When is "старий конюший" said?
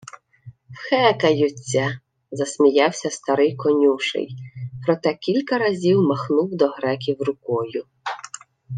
3.09-4.35